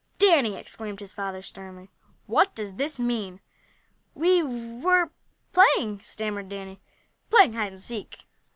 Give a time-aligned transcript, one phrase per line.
[0.17, 1.91] "Danny!" exclaimed his father sternly,
[2.25, 3.39] "what does this mean?"
[4.15, 5.11] "We were
[5.53, 6.79] playing!" stammered Danny.
[7.29, 8.21] "Playing hide and seek."